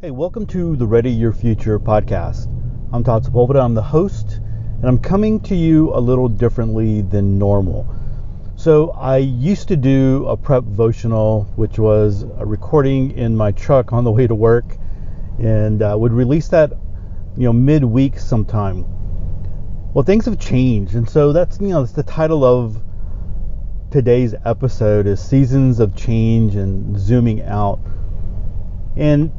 Hey, 0.00 0.12
welcome 0.12 0.46
to 0.46 0.76
the 0.76 0.86
Ready 0.86 1.10
Your 1.10 1.32
Future 1.32 1.80
podcast. 1.80 2.46
I'm 2.92 3.02
Todd 3.02 3.24
Sepulveda. 3.24 3.60
I'm 3.60 3.74
the 3.74 3.82
host, 3.82 4.34
and 4.36 4.84
I'm 4.84 5.00
coming 5.00 5.40
to 5.40 5.56
you 5.56 5.92
a 5.92 5.98
little 5.98 6.28
differently 6.28 7.02
than 7.02 7.36
normal. 7.36 7.84
So, 8.54 8.90
I 8.90 9.16
used 9.16 9.66
to 9.66 9.76
do 9.76 10.24
a 10.28 10.36
prep 10.36 10.62
votional, 10.62 11.48
which 11.56 11.80
was 11.80 12.22
a 12.22 12.46
recording 12.46 13.10
in 13.18 13.36
my 13.36 13.50
truck 13.50 13.92
on 13.92 14.04
the 14.04 14.12
way 14.12 14.28
to 14.28 14.36
work, 14.36 14.76
and 15.40 15.82
uh, 15.82 15.96
would 15.98 16.12
release 16.12 16.46
that, 16.50 16.70
you 17.36 17.46
know, 17.46 17.52
midweek 17.52 18.20
sometime. 18.20 18.84
Well, 19.94 20.04
things 20.04 20.26
have 20.26 20.38
changed, 20.38 20.94
and 20.94 21.10
so 21.10 21.32
that's 21.32 21.60
you 21.60 21.70
know 21.70 21.80
that's 21.80 21.96
the 21.96 22.04
title 22.04 22.44
of 22.44 22.80
today's 23.90 24.32
episode 24.44 25.08
is 25.08 25.20
seasons 25.20 25.80
of 25.80 25.96
change 25.96 26.54
and 26.54 26.96
zooming 26.96 27.42
out. 27.42 27.80
And 28.96 29.32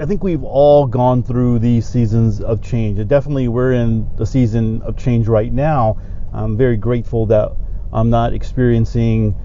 I 0.00 0.06
think 0.06 0.22
we've 0.22 0.42
all 0.42 0.86
gone 0.86 1.22
through 1.22 1.58
these 1.58 1.86
seasons 1.86 2.40
of 2.40 2.62
change. 2.62 2.98
And 2.98 3.08
definitely, 3.08 3.48
we're 3.48 3.74
in 3.74 4.08
the 4.16 4.24
season 4.24 4.80
of 4.80 4.96
change 4.96 5.28
right 5.28 5.52
now. 5.52 5.98
I'm 6.32 6.56
very 6.56 6.78
grateful 6.78 7.26
that 7.26 7.52
I'm 7.92 8.08
not 8.08 8.32
experiencing 8.32 9.36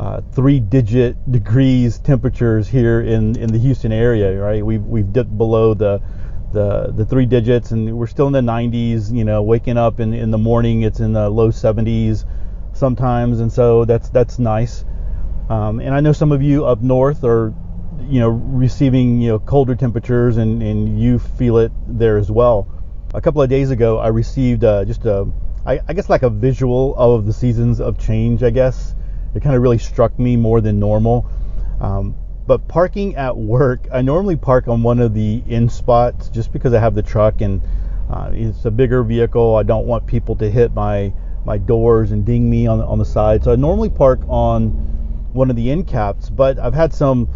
uh, 0.00 0.22
three-digit 0.32 1.30
degrees 1.30 1.98
temperatures 1.98 2.66
here 2.66 3.02
in, 3.02 3.38
in 3.38 3.52
the 3.52 3.58
Houston 3.58 3.92
area. 3.92 4.36
Right, 4.36 4.66
we've 4.66 4.82
we've 4.82 5.12
dipped 5.12 5.36
below 5.38 5.74
the 5.74 6.02
the 6.52 6.92
the 6.96 7.04
three 7.04 7.26
digits, 7.26 7.70
and 7.70 7.96
we're 7.96 8.08
still 8.08 8.26
in 8.26 8.32
the 8.32 8.40
90s. 8.40 9.14
You 9.14 9.24
know, 9.24 9.44
waking 9.44 9.78
up 9.78 10.00
in 10.00 10.12
in 10.12 10.32
the 10.32 10.38
morning, 10.38 10.82
it's 10.82 10.98
in 10.98 11.12
the 11.12 11.30
low 11.30 11.50
70s 11.50 12.24
sometimes, 12.72 13.38
and 13.38 13.52
so 13.52 13.84
that's 13.84 14.08
that's 14.08 14.40
nice. 14.40 14.84
Um, 15.48 15.78
and 15.78 15.94
I 15.94 16.00
know 16.00 16.12
some 16.12 16.32
of 16.32 16.42
you 16.42 16.64
up 16.66 16.80
north 16.80 17.22
are 17.22 17.54
you 18.08 18.20
know 18.20 18.28
receiving 18.28 19.20
you 19.20 19.28
know 19.28 19.38
colder 19.38 19.74
temperatures 19.74 20.36
and, 20.36 20.62
and 20.62 21.00
you 21.00 21.18
feel 21.18 21.58
it 21.58 21.72
there 21.86 22.18
as 22.18 22.30
well. 22.30 22.68
A 23.14 23.20
couple 23.20 23.42
of 23.42 23.48
days 23.48 23.70
ago, 23.70 23.98
I 23.98 24.08
received 24.08 24.64
uh, 24.64 24.84
just 24.84 25.04
a 25.04 25.26
I, 25.66 25.80
I 25.88 25.92
guess 25.92 26.08
like 26.08 26.22
a 26.22 26.30
visual 26.30 26.94
of 26.96 27.26
the 27.26 27.32
seasons 27.32 27.80
of 27.80 27.98
change. 27.98 28.42
I 28.42 28.50
guess 28.50 28.94
it 29.34 29.42
kind 29.42 29.54
of 29.54 29.62
really 29.62 29.78
struck 29.78 30.18
me 30.18 30.36
more 30.36 30.60
than 30.60 30.80
normal. 30.80 31.26
Um, 31.80 32.14
but 32.46 32.66
parking 32.66 33.16
at 33.16 33.36
work, 33.36 33.86
I 33.92 34.02
normally 34.02 34.36
park 34.36 34.68
on 34.68 34.82
one 34.82 34.98
of 34.98 35.14
the 35.14 35.42
in 35.46 35.68
spots 35.68 36.28
just 36.28 36.52
because 36.52 36.72
I 36.72 36.80
have 36.80 36.94
the 36.94 37.02
truck 37.02 37.40
and 37.40 37.62
uh, 38.10 38.30
it's 38.32 38.64
a 38.64 38.70
bigger 38.70 39.02
vehicle. 39.04 39.54
I 39.56 39.62
don't 39.62 39.86
want 39.86 40.06
people 40.06 40.34
to 40.36 40.50
hit 40.50 40.74
my 40.74 41.12
my 41.44 41.58
doors 41.58 42.12
and 42.12 42.24
ding 42.24 42.50
me 42.50 42.66
on 42.66 42.80
on 42.80 42.98
the 42.98 43.04
side. 43.04 43.44
So 43.44 43.52
I 43.52 43.56
normally 43.56 43.90
park 43.90 44.20
on 44.28 44.70
one 45.32 45.50
of 45.50 45.56
the 45.56 45.70
end 45.70 45.86
caps, 45.86 46.28
but 46.28 46.58
I've 46.58 46.74
had 46.74 46.92
some 46.92 47.28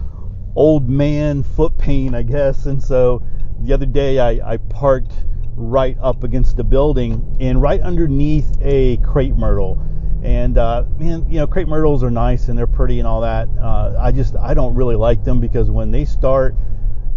old 0.56 0.88
man 0.88 1.42
foot 1.42 1.77
pain, 1.78 2.14
I 2.14 2.22
guess. 2.22 2.66
And 2.66 2.83
so 2.83 3.22
the 3.60 3.72
other 3.72 3.86
day 3.86 4.19
I, 4.19 4.55
I 4.55 4.56
parked 4.56 5.12
right 5.56 5.96
up 6.00 6.24
against 6.24 6.56
the 6.56 6.64
building 6.64 7.36
and 7.41 7.61
right 7.61 7.80
underneath 7.80 8.56
a 8.62 8.96
crepe 8.98 9.36
myrtle. 9.36 9.80
And 10.22 10.56
uh, 10.56 10.84
man, 10.98 11.28
you 11.28 11.38
know, 11.38 11.46
crepe 11.46 11.69
myrtles 11.69 12.02
are 12.02 12.11
nice 12.11 12.48
and 12.48 12.56
they're 12.56 12.66
pretty 12.66 12.98
and 12.98 13.06
all 13.06 13.20
that. 13.20 13.48
Uh, 13.61 13.94
I 13.98 14.11
just 14.11 14.36
I 14.36 14.55
don't 14.55 14.74
really 14.74 14.96
like 14.96 15.22
them 15.24 15.41
because 15.41 15.70
when 15.70 15.91
they 15.91 16.05
start 16.05 16.55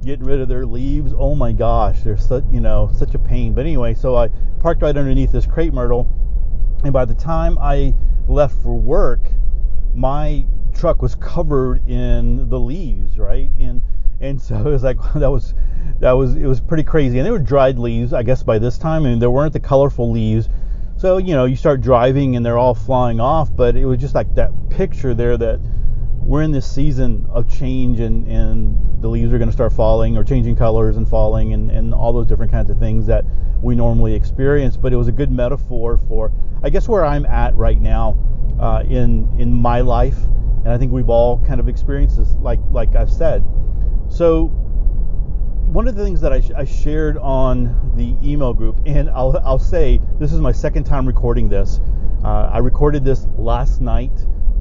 getting 0.04 0.26
rid 0.26 0.42
of 0.42 0.50
their 0.50 0.66
leaves, 0.66 1.14
oh 1.18 1.34
my 1.34 1.52
gosh, 1.52 2.02
they're 2.02 2.18
such 2.18 2.44
you 2.52 2.60
know 2.60 2.90
such 2.94 3.16
a 3.16 3.20
pain. 3.20 3.54
But 3.54 3.62
anyway, 3.62 3.94
so 3.94 4.16
I 4.16 4.28
parked 4.60 4.82
right 4.82 4.96
underneath 4.96 5.32
this 5.32 5.46
crepe 5.46 5.74
myrtle, 5.74 6.08
and 6.84 6.92
by 6.92 7.06
the 7.06 7.16
time 7.16 7.58
I 7.60 7.94
left 8.28 8.62
for 8.62 8.76
work, 8.76 9.32
my 9.96 10.46
truck 10.78 11.02
was 11.02 11.16
covered 11.16 11.88
in 11.90 12.50
the 12.50 12.60
leaves, 12.60 13.18
right? 13.18 13.50
And 13.60 13.82
and 14.20 14.42
so 14.42 14.56
it 14.68 14.72
was 14.72 14.84
like 14.84 14.98
that 15.16 15.32
was 15.32 15.54
that 16.00 16.12
was 16.12 16.36
it 16.36 16.46
was 16.46 16.62
pretty 16.62 16.84
crazy. 16.84 17.18
And 17.18 17.26
they 17.26 17.32
were 17.32 17.40
dried 17.40 17.80
leaves, 17.80 18.14
I 18.14 18.24
guess 18.24 18.44
by 18.44 18.60
this 18.60 18.78
time, 18.78 19.06
and 19.06 19.22
there 19.22 19.32
weren't 19.32 19.54
the 19.54 19.60
colorful 19.60 20.12
leaves. 20.12 20.50
So 20.98 21.18
you 21.18 21.36
know, 21.36 21.46
you 21.46 21.56
start 21.56 21.82
driving 21.82 22.36
and 22.36 22.46
they're 22.46 22.58
all 22.58 22.76
flying 22.76 23.20
off, 23.20 23.56
but 23.56 23.76
it 23.76 23.86
was 23.86 24.00
just 24.00 24.16
like 24.16 24.34
that 24.36 24.52
picture 24.70 25.14
there 25.14 25.38
that 25.38 25.60
we're 26.22 26.42
in 26.42 26.52
this 26.52 26.70
season 26.70 27.26
of 27.30 27.48
change 27.50 28.02
and, 28.02 28.28
and 28.28 29.02
the 29.02 29.08
leaves 29.08 29.32
are 29.34 29.38
going 29.38 29.50
to 29.50 29.54
start 29.54 29.72
falling 29.72 30.18
or 30.18 30.26
changing 30.26 30.58
colors 30.58 30.98
and 30.98 31.08
falling 31.08 31.54
and, 31.54 31.72
and 31.72 31.94
all 31.94 32.12
those 32.12 32.26
different 32.26 32.52
kinds 32.52 32.70
of 32.70 32.78
things 32.80 33.06
that 33.06 33.24
we 33.62 33.76
normally 33.76 34.14
experience. 34.14 34.76
But 34.76 34.92
it 34.92 34.98
was 34.98 35.08
a 35.08 35.12
good 35.12 35.32
metaphor 35.32 35.98
for, 35.98 36.34
I 36.64 36.70
guess, 36.70 36.88
where 36.88 37.06
I'm 37.06 37.26
at 37.28 37.56
right 37.56 37.80
now 37.80 38.18
uh, 38.60 38.84
in 38.90 39.30
in 39.40 39.54
my 39.54 39.82
life 39.82 40.18
and 40.68 40.74
I 40.74 40.78
think 40.78 40.92
we've 40.92 41.10
all 41.10 41.40
kind 41.48 41.62
of 41.62 41.70
experienced 41.70 42.18
this, 42.18 42.36
like 42.42 42.60
like 42.72 42.94
I've 42.94 43.10
said. 43.10 43.42
So 44.10 44.48
one 45.72 45.88
of 45.88 45.96
the 45.96 46.04
things 46.04 46.20
that 46.20 46.34
I, 46.34 46.42
sh- 46.42 46.52
I, 46.58 46.66
shared 46.66 47.18
on 47.20 47.94
the 47.96 48.18
email 48.22 48.54
group, 48.54 48.76
and 48.86 49.10
I'll, 49.12 49.42
I'll 49.46 49.60
say 49.60 50.02
this 50.20 50.34
is 50.34 50.42
my 50.42 50.52
second 50.52 50.84
time 50.84 51.06
recording 51.06 51.48
this. 51.48 51.80
Uh, 52.22 52.50
I 52.52 52.58
recorded 52.58 53.06
this 53.06 53.28
last 53.38 53.80
night 53.80 54.12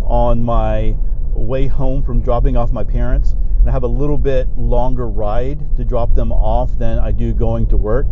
on 0.03 0.41
my 0.41 0.97
way 1.35 1.67
home 1.67 2.05
from 2.05 2.21
dropping 2.21 2.57
off 2.57 2.71
my 2.71 2.85
parents, 2.85 3.33
and 3.59 3.69
I 3.69 3.73
have 3.73 3.83
a 3.83 3.89
little 3.89 4.19
bit 4.19 4.47
longer 4.57 5.09
ride 5.09 5.77
to 5.77 5.85
drop 5.85 6.15
them 6.15 6.31
off 6.31 6.79
than 6.79 7.01
I 7.01 7.11
do 7.11 7.35
going 7.35 7.67
to 7.67 7.77
work. 7.77 8.07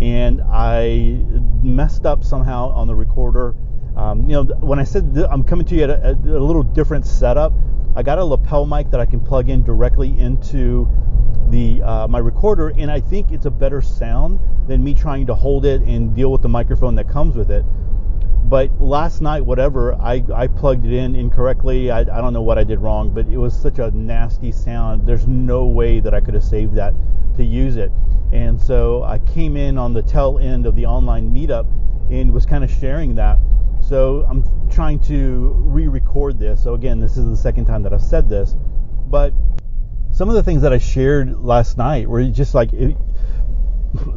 And 0.00 0.40
I 0.40 1.22
messed 1.62 2.06
up 2.06 2.24
somehow 2.24 2.70
on 2.70 2.86
the 2.86 2.94
recorder 2.94 3.54
um, 3.96 4.22
you 4.22 4.32
know, 4.32 4.42
when 4.60 4.78
I 4.78 4.84
said 4.84 5.14
th- 5.14 5.26
I'm 5.30 5.42
coming 5.42 5.66
to 5.66 5.74
you 5.74 5.84
at 5.84 5.90
a, 5.90 6.10
a, 6.10 6.38
little 6.38 6.62
different 6.62 7.06
setup, 7.06 7.52
I 7.96 8.02
got 8.02 8.18
a 8.18 8.24
lapel 8.24 8.66
mic 8.66 8.90
that 8.90 9.00
I 9.00 9.06
can 9.06 9.20
plug 9.20 9.48
in 9.48 9.62
directly 9.62 10.18
into 10.18 10.86
the 11.48 11.82
uh, 11.82 12.06
my 12.06 12.18
recorder, 12.18 12.68
and 12.76 12.90
I 12.90 13.00
think 13.00 13.32
it's 13.32 13.46
a 13.46 13.50
better 13.50 13.80
sound 13.80 14.38
than 14.68 14.84
me 14.84 14.92
trying 14.92 15.26
to 15.26 15.34
hold 15.34 15.64
it 15.64 15.80
and 15.82 16.14
deal 16.14 16.30
with 16.30 16.42
the 16.42 16.48
microphone 16.48 16.94
that 16.96 17.08
comes 17.08 17.36
with 17.36 17.50
it. 17.50 17.64
But 18.44 18.80
last 18.80 19.22
night, 19.22 19.44
whatever, 19.44 19.94
I, 19.94 20.22
I 20.34 20.46
plugged 20.46 20.84
it 20.84 20.92
in 20.92 21.16
incorrectly. 21.16 21.90
I, 21.90 22.00
I 22.00 22.04
don't 22.04 22.32
know 22.32 22.42
what 22.42 22.58
I 22.58 22.64
did 22.64 22.80
wrong, 22.80 23.10
but 23.10 23.26
it 23.28 23.38
was 23.38 23.58
such 23.58 23.78
a 23.78 23.90
nasty 23.90 24.52
sound. 24.52 25.06
There's 25.06 25.26
no 25.26 25.64
way 25.64 26.00
that 26.00 26.14
I 26.14 26.20
could 26.20 26.34
have 26.34 26.44
saved 26.44 26.74
that 26.74 26.94
to 27.36 27.44
use 27.44 27.76
it. 27.76 27.90
And 28.32 28.60
so 28.60 29.02
I 29.04 29.18
came 29.20 29.56
in 29.56 29.78
on 29.78 29.94
the 29.94 30.02
tail 30.02 30.38
end 30.38 30.66
of 30.66 30.76
the 30.76 30.86
online 30.86 31.30
meetup 31.34 31.66
and 32.10 32.32
was 32.32 32.46
kind 32.46 32.62
of 32.62 32.70
sharing 32.70 33.14
that 33.16 33.38
so 33.88 34.26
I'm 34.28 34.44
trying 34.68 34.98
to 35.00 35.52
re-record 35.56 36.38
this. 36.38 36.62
So 36.62 36.74
again, 36.74 37.00
this 37.00 37.16
is 37.16 37.28
the 37.28 37.36
second 37.36 37.66
time 37.66 37.82
that 37.84 37.92
I've 37.92 38.02
said 38.02 38.28
this, 38.28 38.56
but 39.06 39.32
some 40.12 40.28
of 40.28 40.34
the 40.34 40.42
things 40.42 40.62
that 40.62 40.72
I 40.72 40.78
shared 40.78 41.40
last 41.40 41.78
night 41.78 42.08
were 42.08 42.24
just 42.24 42.54
like, 42.54 42.72
it, 42.72 42.96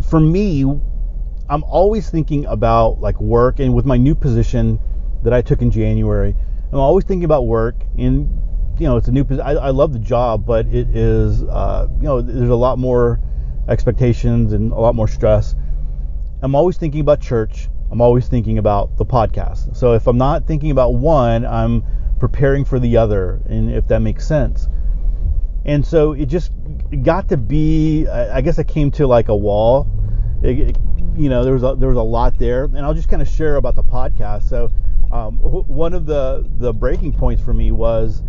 for 0.09 0.19
me, 0.19 0.63
I'm 1.49 1.63
always 1.63 2.09
thinking 2.09 2.45
about 2.45 2.99
like 2.99 3.19
work, 3.19 3.59
and 3.59 3.73
with 3.73 3.85
my 3.85 3.97
new 3.97 4.15
position 4.15 4.79
that 5.23 5.33
I 5.33 5.41
took 5.41 5.61
in 5.61 5.71
January, 5.71 6.35
I'm 6.71 6.79
always 6.79 7.05
thinking 7.05 7.25
about 7.25 7.45
work. 7.45 7.75
And 7.97 8.29
you 8.79 8.87
know, 8.87 8.97
it's 8.97 9.07
a 9.07 9.11
new 9.11 9.23
position. 9.23 9.45
I, 9.45 9.51
I 9.51 9.69
love 9.71 9.91
the 9.93 9.99
job, 9.99 10.45
but 10.45 10.67
it 10.67 10.95
is, 10.95 11.43
uh, 11.43 11.87
you 11.97 12.03
know, 12.03 12.21
there's 12.21 12.49
a 12.49 12.55
lot 12.55 12.79
more 12.79 13.19
expectations 13.67 14.53
and 14.53 14.71
a 14.71 14.79
lot 14.79 14.95
more 14.95 15.07
stress. 15.07 15.55
I'm 16.41 16.55
always 16.55 16.77
thinking 16.77 17.01
about 17.01 17.19
church. 17.19 17.67
I'm 17.91 18.01
always 18.01 18.27
thinking 18.27 18.57
about 18.57 18.97
the 18.97 19.05
podcast. 19.05 19.75
So 19.75 19.93
if 19.93 20.07
I'm 20.07 20.17
not 20.17 20.45
thinking 20.45 20.71
about 20.71 20.95
one, 20.95 21.45
I'm 21.45 21.83
preparing 22.19 22.65
for 22.65 22.79
the 22.79 22.97
other, 22.97 23.41
and 23.47 23.71
if 23.71 23.87
that 23.87 23.99
makes 23.99 24.27
sense. 24.27 24.67
And 25.65 25.85
so 25.85 26.13
it 26.13 26.25
just 26.25 26.51
got 27.03 27.29
to 27.29 27.37
be, 27.37 28.07
I 28.07 28.41
guess 28.41 28.59
I 28.59 28.63
came 28.63 28.91
to 28.91 29.07
like 29.07 29.29
a 29.29 29.35
wall. 29.35 29.87
It, 30.43 30.59
it, 30.59 30.77
you 31.15 31.29
know, 31.29 31.43
there 31.43 31.53
was 31.53 31.63
a, 31.63 31.75
there 31.75 31.89
was 31.89 31.97
a 31.97 32.03
lot 32.03 32.37
there, 32.39 32.65
and 32.65 32.79
I'll 32.79 32.93
just 32.93 33.09
kind 33.09 33.21
of 33.21 33.27
share 33.27 33.55
about 33.55 33.75
the 33.75 33.83
podcast. 33.83 34.43
So 34.43 34.71
um, 35.11 35.37
one 35.37 35.93
of 35.93 36.05
the 36.05 36.47
the 36.57 36.73
breaking 36.73 37.13
points 37.13 37.41
for 37.41 37.53
me 37.53 37.71
was 37.71 38.21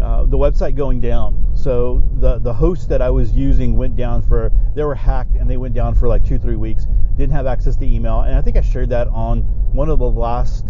uh, 0.00 0.26
the 0.26 0.36
website 0.36 0.76
going 0.76 1.00
down. 1.00 1.52
So 1.54 2.02
the 2.20 2.38
the 2.38 2.52
host 2.52 2.88
that 2.88 3.00
I 3.00 3.10
was 3.10 3.32
using 3.32 3.76
went 3.76 3.96
down 3.96 4.22
for 4.22 4.52
they 4.74 4.84
were 4.84 4.94
hacked 4.94 5.36
and 5.36 5.48
they 5.48 5.56
went 5.56 5.74
down 5.74 5.94
for 5.94 6.08
like 6.08 6.24
two 6.24 6.38
three 6.38 6.56
weeks. 6.56 6.86
Didn't 7.16 7.32
have 7.32 7.46
access 7.46 7.76
to 7.76 7.86
email, 7.86 8.20
and 8.20 8.36
I 8.36 8.42
think 8.42 8.56
I 8.56 8.60
shared 8.60 8.90
that 8.90 9.08
on 9.08 9.40
one 9.72 9.88
of 9.88 9.98
the 9.98 10.10
last 10.10 10.66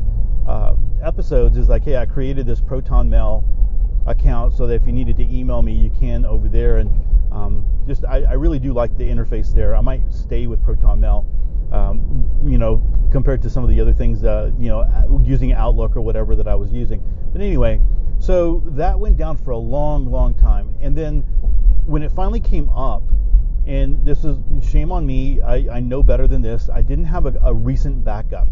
uh, 0.46 0.74
episodes. 1.02 1.56
Is 1.56 1.68
like, 1.68 1.84
hey, 1.84 1.96
I 1.96 2.06
created 2.06 2.46
this 2.46 2.60
Proton 2.60 3.10
Mail 3.10 3.44
account 4.06 4.54
so 4.54 4.66
that 4.66 4.74
if 4.74 4.86
you 4.86 4.92
needed 4.92 5.16
to 5.16 5.24
email 5.24 5.62
me, 5.62 5.72
you 5.72 5.90
can 5.90 6.24
over 6.24 6.48
there. 6.48 6.78
And 6.78 6.90
um, 7.32 7.66
just 7.86 8.04
I, 8.04 8.22
I, 8.22 8.32
really 8.34 8.58
do 8.58 8.72
like 8.72 8.96
the 8.96 9.04
interface 9.04 9.52
there. 9.52 9.74
I 9.74 9.80
might 9.80 10.00
stay 10.12 10.46
with 10.46 10.62
Proton 10.62 11.00
Mail. 11.00 11.26
Um, 11.72 12.30
you 12.44 12.58
know, 12.58 12.82
compared 13.10 13.42
to 13.42 13.50
some 13.50 13.64
of 13.64 13.70
the 13.70 13.80
other 13.80 13.92
things, 13.92 14.24
uh, 14.24 14.50
you 14.58 14.68
know, 14.68 15.22
using 15.24 15.52
Outlook 15.52 15.96
or 15.96 16.00
whatever 16.00 16.36
that 16.36 16.46
I 16.46 16.54
was 16.54 16.72
using. 16.72 17.02
But 17.32 17.40
anyway, 17.40 17.80
so 18.18 18.62
that 18.66 18.98
went 18.98 19.16
down 19.16 19.36
for 19.36 19.50
a 19.50 19.58
long, 19.58 20.10
long 20.10 20.34
time. 20.34 20.74
And 20.80 20.96
then 20.96 21.20
when 21.86 22.02
it 22.02 22.12
finally 22.12 22.40
came 22.40 22.68
up, 22.70 23.02
and 23.66 24.04
this 24.04 24.24
is 24.24 24.38
shame 24.62 24.92
on 24.92 25.04
me, 25.04 25.40
I, 25.40 25.76
I 25.76 25.80
know 25.80 26.02
better 26.02 26.28
than 26.28 26.40
this. 26.40 26.70
I 26.72 26.82
didn't 26.82 27.06
have 27.06 27.26
a, 27.26 27.36
a 27.42 27.52
recent 27.52 28.04
backup. 28.04 28.48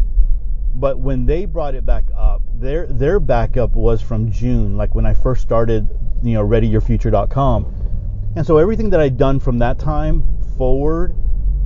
But 0.75 0.99
when 0.99 1.25
they 1.25 1.45
brought 1.45 1.73
it 1.73 1.85
back 1.85 2.05
up, 2.17 2.41
their 2.53 2.85
their 2.87 3.21
backup 3.21 3.75
was 3.75 4.01
from 4.01 4.29
June, 4.29 4.75
like 4.75 4.93
when 4.93 5.05
I 5.05 5.13
first 5.13 5.41
started, 5.41 5.87
you 6.21 6.33
know, 6.33 6.45
readyyourfuture.com. 6.45 8.33
And 8.35 8.45
so 8.45 8.57
everything 8.57 8.89
that 8.89 8.99
I'd 8.99 9.17
done 9.17 9.39
from 9.39 9.59
that 9.59 9.79
time 9.79 10.27
forward, 10.57 11.15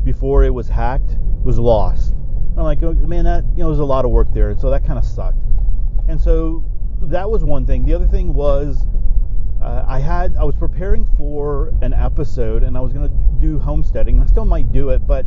before 0.04 0.44
it 0.44 0.54
was 0.54 0.68
hacked, 0.68 1.18
was 1.44 1.60
lost. 1.60 2.14
I'm 2.58 2.64
like, 2.64 2.84
oh, 2.84 2.94
man, 2.94 3.26
that 3.26 3.46
you 3.56 3.64
know, 3.64 3.70
was 3.70 3.80
a 3.80 3.86
lot 3.86 4.06
of 4.06 4.12
work 4.12 4.34
there, 4.34 4.50
and 4.50 4.60
so 4.60 4.70
that 4.70 4.86
kind 4.86 5.00
of 5.00 5.06
sucked. 5.06 5.44
And 6.08 6.20
so 6.20 6.64
that 7.02 7.30
was 7.30 7.44
one 7.44 7.66
thing. 7.66 7.86
The 7.86 7.94
other 7.94 8.08
thing 8.08 8.34
was 8.34 8.86
uh, 9.62 9.84
I 9.88 10.00
had 10.00 10.36
I 10.38 10.44
was 10.44 10.56
preparing 10.56 11.06
for 11.18 11.74
an 11.82 11.94
episode, 11.94 12.64
and 12.64 12.78
I 12.78 12.82
was 12.82 12.94
going 12.94 13.10
to 13.10 13.42
do 13.42 13.60
homesteading. 13.60 14.20
I 14.20 14.26
still 14.26 14.46
might 14.46 14.72
do 14.72 14.90
it, 14.90 15.06
but 15.06 15.26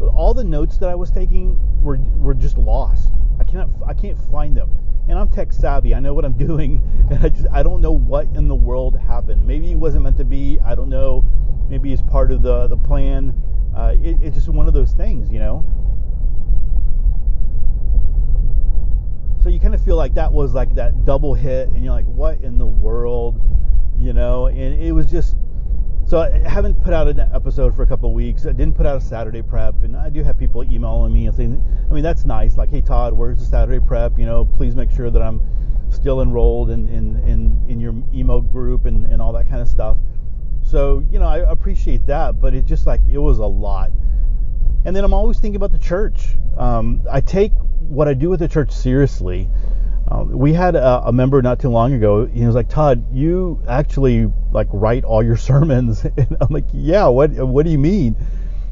all 0.00 0.34
the 0.34 0.44
notes 0.44 0.78
that 0.78 0.88
I 0.88 0.94
was 0.94 1.10
taking 1.10 1.58
were 1.82 1.98
were 2.16 2.34
just 2.34 2.58
lost. 2.58 3.12
I 3.40 3.44
cannot 3.44 3.68
I 3.86 3.94
can't 3.94 4.18
find 4.30 4.56
them. 4.56 4.70
And 5.08 5.18
I'm 5.18 5.28
tech 5.28 5.52
savvy. 5.52 5.94
I 5.94 6.00
know 6.00 6.12
what 6.12 6.24
I'm 6.24 6.36
doing, 6.48 6.82
and 7.10 7.24
I 7.24 7.28
just 7.28 7.46
I 7.52 7.62
don't 7.62 7.80
know 7.80 7.92
what 7.92 8.26
in 8.34 8.48
the 8.48 8.54
world 8.54 8.98
happened. 8.98 9.46
Maybe 9.46 9.72
it 9.72 9.78
wasn't 9.78 10.04
meant 10.04 10.16
to 10.18 10.24
be. 10.24 10.58
I 10.64 10.74
don't 10.74 10.88
know. 10.88 11.24
Maybe 11.68 11.92
it's 11.92 12.02
part 12.02 12.32
of 12.32 12.42
the 12.42 12.66
the 12.66 12.76
plan. 12.76 13.34
Uh, 13.76 13.94
it, 14.02 14.18
it's 14.22 14.36
just 14.36 14.48
one 14.48 14.66
of 14.66 14.74
those 14.74 14.92
things, 14.92 15.30
you 15.30 15.38
know. 15.38 15.64
so 19.48 19.52
you 19.52 19.60
kind 19.60 19.74
of 19.74 19.82
feel 19.82 19.96
like 19.96 20.14
that 20.14 20.30
was 20.30 20.52
like 20.52 20.74
that 20.74 21.06
double 21.06 21.32
hit 21.32 21.68
and 21.68 21.82
you're 21.82 21.94
like 21.94 22.04
what 22.04 22.38
in 22.42 22.58
the 22.58 22.66
world? 22.66 23.40
You 23.98 24.12
know? 24.12 24.46
And 24.46 24.78
it 24.78 24.92
was 24.92 25.06
just 25.06 25.36
so 26.06 26.20
i 26.20 26.30
haven't 26.30 26.82
put 26.82 26.92
out 26.92 27.08
an 27.08 27.20
episode 27.20 27.74
for 27.74 27.82
a 27.82 27.86
couple 27.86 28.12
weeks. 28.12 28.44
I 28.44 28.52
didn't 28.52 28.74
put 28.74 28.84
out 28.84 28.96
a 28.96 29.00
saturday 29.00 29.40
prep 29.40 29.82
and 29.84 29.96
i 29.96 30.10
do 30.10 30.22
have 30.22 30.38
people 30.38 30.64
emailing 30.64 31.14
me 31.14 31.26
and 31.26 31.34
saying 31.34 31.86
i 31.90 31.94
mean 31.94 32.02
that's 32.02 32.26
nice. 32.26 32.58
Like 32.58 32.68
hey 32.68 32.82
todd 32.82 33.14
where's 33.14 33.38
the 33.38 33.46
saturday 33.46 33.84
prep? 33.84 34.18
You 34.18 34.26
know 34.26 34.44
please 34.44 34.74
make 34.74 34.90
sure 34.90 35.10
that 35.10 35.22
i'm 35.22 35.40
still 35.90 36.20
enrolled 36.20 36.68
in 36.68 36.86
in 36.88 37.16
in, 37.26 37.64
in 37.68 37.80
your 37.80 37.94
email 38.12 38.42
group 38.42 38.84
and, 38.84 39.06
and 39.06 39.22
all 39.22 39.32
that 39.32 39.48
kind 39.48 39.62
of 39.62 39.68
stuff 39.68 39.96
so 40.70 41.04
you 41.10 41.18
know 41.18 41.26
i 41.26 41.38
appreciate 41.50 42.06
that 42.06 42.40
but 42.40 42.54
it 42.54 42.64
just 42.64 42.86
like 42.86 43.00
it 43.10 43.18
was 43.18 43.38
a 43.38 43.46
lot 43.46 43.90
and 44.84 44.94
then 44.94 45.04
i'm 45.04 45.14
always 45.14 45.38
thinking 45.38 45.56
about 45.56 45.72
the 45.72 45.78
church 45.78 46.28
um, 46.56 47.02
i 47.10 47.20
take 47.20 47.52
what 47.88 48.06
I 48.06 48.14
do 48.14 48.28
with 48.28 48.40
the 48.40 48.48
church 48.48 48.70
seriously. 48.70 49.48
Um, 50.08 50.38
we 50.38 50.52
had 50.52 50.74
a, 50.74 51.02
a, 51.06 51.12
member 51.12 51.40
not 51.42 51.58
too 51.58 51.68
long 51.68 51.92
ago. 51.92 52.26
He 52.26 52.44
was 52.46 52.54
like, 52.54 52.68
"Todd, 52.68 53.04
you 53.12 53.62
actually 53.68 54.30
like 54.52 54.68
write 54.72 55.04
all 55.04 55.22
your 55.22 55.36
sermons?" 55.48 56.04
And 56.16 56.36
I'm 56.40 56.48
like, 56.50 56.66
"Yeah. 56.72 57.08
What 57.08 57.30
What 57.32 57.64
do 57.64 57.72
you 57.72 57.78
mean?" 57.78 58.16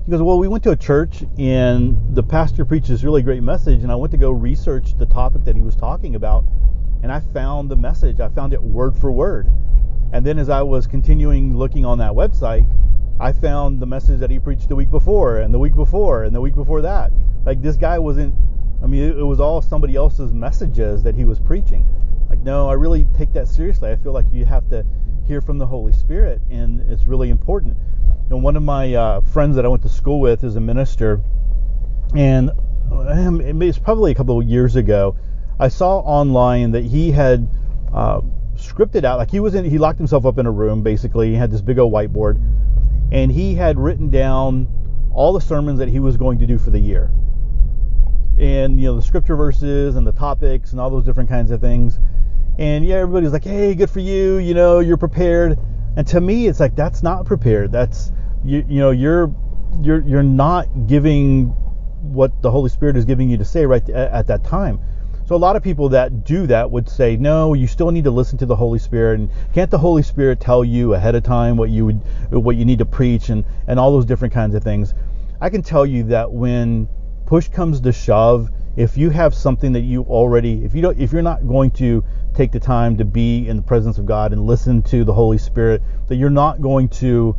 He 0.05 0.11
goes, 0.11 0.23
"Well, 0.23 0.39
we 0.39 0.49
went 0.49 0.65
to 0.65 0.71
a 0.71 0.77
church 0.77 1.25
and 1.39 2.15
the 2.15 2.23
pastor 2.23 2.65
preached 2.65 2.89
this 2.89 3.03
really 3.03 3.23
great 3.23 3.43
message, 3.43 3.83
and 3.83 3.91
I 3.91 3.97
went 3.97 4.13
to 4.13 4.19
go 4.19 4.31
research 4.31 4.97
the 4.97 5.07
topic 5.07 5.45
that 5.45 5.57
he 5.57 5.63
was 5.63 5.77
talking 5.77 6.15
about, 6.15 6.45
and 7.03 7.11
I 7.13 7.21
found 7.21 7.71
the 7.71 7.77
message. 7.77 8.21
I 8.21 8.29
found 8.29 8.53
it 8.53 8.63
word 8.63 8.97
for 8.97 9.11
word. 9.11 9.49
And 10.17 10.25
then 10.25 10.39
as 10.39 10.49
I 10.49 10.63
was 10.63 10.87
continuing 10.87 11.57
looking 11.57 11.85
on 11.85 11.99
that 11.99 12.13
website, 12.13 12.67
I 13.21 13.33
found 13.33 13.81
the 13.81 13.87
message 13.87 14.21
that 14.21 14.31
he 14.31 14.39
preached 14.39 14.69
the 14.69 14.75
week 14.75 14.91
before, 14.91 15.39
and 15.39 15.53
the 15.53 15.59
week 15.59 15.75
before, 15.75 16.25
and 16.25 16.35
the 16.35 16.41
week 16.41 16.55
before 16.55 16.81
that. 16.83 17.13
Like 17.45 17.61
this 17.61 17.77
guy 17.77 17.99
wasn't 17.99 18.35
I 18.83 18.87
mean, 18.87 19.03
it, 19.03 19.23
was 19.23 19.41
all 19.41 19.63
somebody 19.63 19.95
else's 19.95 20.33
messages 20.33 21.03
that 21.03 21.15
he 21.15 21.25
was 21.25 21.39
preaching. 21.39 21.87
Like, 22.29 22.41
no, 22.41 22.69
I 22.69 22.75
really 22.75 23.07
take 23.17 23.33
that 23.33 23.49
seriously. 23.49 23.91
I 23.91 23.97
feel 23.97 24.13
like 24.13 24.27
you 24.33 24.45
have 24.45 24.69
to 24.71 24.85
hear 25.27 25.41
from 25.41 25.59
the 25.59 25.67
Holy 25.67 25.93
Spirit, 25.93 26.41
and 26.51 26.81
it's 26.91 27.07
really 27.07 27.31
important. 27.31 27.77
And 28.31 28.43
one 28.43 28.57
of 28.57 28.63
my 28.63 28.95
uh, 28.95 29.21
friends 29.21 29.57
that 29.57 29.65
I 29.65 29.69
went 29.69 29.83
to 29.83 29.89
school 29.89 30.21
with 30.21 30.45
is 30.45 30.57
a 30.57 30.61
minister, 30.61 31.21
and 32.15 32.51
um, 32.91 33.41
it's 33.63 33.79
probably 33.79 34.13
a 34.13 34.15
couple 34.15 34.39
of 34.39 34.47
years 34.47 34.77
ago. 34.77 35.17
I 35.59 35.69
saw 35.69 35.99
online 35.99 36.73
that 36.73 36.85
he 36.85 37.13
had 37.13 37.49
uh, 37.93 38.21
scripted 38.77 39.05
out, 39.05 39.19
like 39.19 39.31
he 39.31 39.41
was 39.41 39.55
in, 39.55 39.65
he 39.65 39.79
locked 39.79 39.99
himself 39.99 40.27
up 40.27 40.39
in 40.39 40.47
a 40.47 40.51
room 40.51 40.83
basically. 40.83 41.31
He 41.31 41.35
had 41.35 41.51
this 41.51 41.63
big 41.63 41.79
old 41.79 41.93
whiteboard, 41.93 42.37
and 43.11 43.33
he 43.33 43.55
had 43.55 43.79
written 43.79 44.11
down 44.11 44.69
all 45.13 45.33
the 45.33 45.41
sermons 45.41 45.79
that 45.79 45.89
he 45.89 45.99
was 45.99 46.17
going 46.17 46.39
to 46.41 46.47
do 46.47 46.59
for 46.59 46.71
the 46.71 46.81
year 46.81 47.11
and 48.39 48.79
you 48.79 48.87
know 48.87 48.97
the 48.97 49.03
scripture 49.03 49.37
verses 49.37 49.97
and 49.97 50.07
the 50.07 50.13
topics 50.13 50.73
and 50.73 50.81
all 50.81 50.91
those 50.91 51.05
different 51.05 51.29
kinds 51.29 51.51
of 51.51 51.61
things. 51.61 51.99
And 52.59 52.87
yeah, 52.87 52.97
everybody's 52.97 53.33
like, 53.33 53.45
"Hey, 53.45 53.75
good 53.75 53.91
for 53.91 54.01
you. 54.01 54.39
You 54.39 54.55
know, 54.55 54.81
you're 54.81 54.97
prepared." 54.97 55.59
And 55.97 56.07
to 56.09 56.21
me, 56.21 56.47
it's 56.47 56.61
like 56.61 56.75
that's 56.75 57.03
not 57.03 57.25
prepared. 57.25 57.73
That's 57.73 58.13
you, 58.45 58.65
you 58.69 58.81
know, 58.81 58.91
you're 58.91 59.35
you're 59.81 60.01
you're 60.07 60.23
not 60.23 60.87
giving 60.87 61.47
what 62.03 62.43
the 62.43 62.51
Holy 62.51 62.71
Spirit 62.71 62.97
is 62.97 63.05
giving 63.05 63.29
you 63.29 63.39
to 63.39 63.45
say 63.45 63.67
right 63.67 63.87
at, 63.89 64.13
at 64.13 64.27
that 64.29 64.45
time. 64.45 64.81
So 65.27 65.35
a 65.35 65.37
lot 65.37 65.57
of 65.57 65.65
people 65.65 65.89
that 65.89 66.23
do 66.23 66.47
that 66.47 66.71
would 66.71 66.89
say, 66.89 67.17
no, 67.17 67.53
you 67.55 67.67
still 67.67 67.91
need 67.91 68.05
to 68.05 68.13
listen 68.13 68.39
to 68.39 68.47
the 68.47 68.55
Holy 68.55 68.79
Spirit, 68.79 69.19
and 69.19 69.29
can't 69.53 69.69
the 69.73 69.79
Holy 69.79 70.05
Spirit 70.05 70.39
tell 70.39 70.65
you 70.65 70.95
ahead 70.95 71.17
of 71.17 71.25
time 71.25 71.57
what 71.57 71.69
you 71.69 71.87
would, 71.87 72.01
what 72.31 72.55
you 72.55 72.65
need 72.65 72.79
to 72.79 72.85
preach, 72.85 73.29
and 73.29 73.45
and 73.67 73.81
all 73.81 73.91
those 73.91 74.05
different 74.05 74.33
kinds 74.33 74.55
of 74.55 74.63
things? 74.63 74.95
I 75.41 75.51
can 75.51 75.63
tell 75.63 75.85
you 75.85 76.05
that 76.05 76.31
when 76.31 76.89
push 77.27 77.49
comes 77.49 77.81
to 77.81 77.93
shove, 77.93 78.51
if 78.77 78.97
you 78.97 79.11
have 79.11 79.35
something 79.35 79.73
that 79.73 79.81
you 79.81 80.03
already, 80.03 80.65
if 80.65 80.77
you 80.77 80.83
don't, 80.83 80.97
if 80.97 81.13
you're 81.13 81.23
not 81.23 81.49
going 81.49 81.73
to 81.73 82.05
take 82.35 82.53
the 82.53 82.61
time 82.61 82.97
to 82.99 83.05
be 83.05 83.49
in 83.49 83.57
the 83.57 83.63
presence 83.63 83.99
of 83.99 84.07
God 84.07 84.33
and 84.33 84.47
listen 84.47 84.81
to 84.85 85.03
the 85.03 85.13
Holy 85.13 85.39
Spirit, 85.39 85.83
that 86.07 86.17
you're 86.17 86.31
not 86.31 86.61
going 86.61 86.89
to 86.89 87.37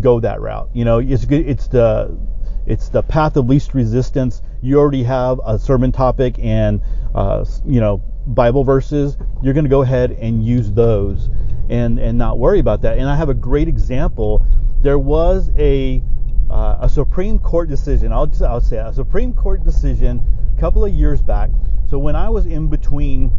go 0.00 0.18
that 0.18 0.40
route. 0.40 0.70
You 0.72 0.84
know, 0.84 0.98
it's 0.98 1.24
good. 1.24 1.48
It's 1.48 1.68
the 1.68 2.18
it's 2.66 2.88
the 2.88 3.02
path 3.02 3.36
of 3.36 3.48
least 3.48 3.74
resistance. 3.74 4.42
You 4.62 4.78
already 4.78 5.02
have 5.02 5.40
a 5.44 5.58
sermon 5.58 5.92
topic 5.92 6.36
and 6.38 6.80
uh, 7.14 7.44
you 7.66 7.80
know 7.80 8.02
Bible 8.26 8.64
verses. 8.64 9.16
You're 9.42 9.54
going 9.54 9.64
to 9.64 9.70
go 9.70 9.82
ahead 9.82 10.12
and 10.12 10.44
use 10.44 10.72
those 10.72 11.28
and 11.68 11.98
and 11.98 12.16
not 12.18 12.38
worry 12.38 12.60
about 12.60 12.82
that. 12.82 12.98
And 12.98 13.08
I 13.08 13.16
have 13.16 13.28
a 13.28 13.34
great 13.34 13.68
example. 13.68 14.46
There 14.82 14.98
was 14.98 15.50
a 15.58 16.02
uh, 16.50 16.78
a 16.80 16.88
Supreme 16.88 17.38
Court 17.38 17.68
decision. 17.68 18.12
I'll 18.12 18.26
just 18.26 18.42
I'll 18.42 18.60
say 18.60 18.76
a 18.76 18.92
Supreme 18.92 19.32
Court 19.32 19.64
decision 19.64 20.22
a 20.56 20.60
couple 20.60 20.84
of 20.84 20.92
years 20.92 21.22
back. 21.22 21.50
So 21.88 21.98
when 21.98 22.14
I 22.14 22.28
was 22.28 22.46
in 22.46 22.68
between 22.68 23.32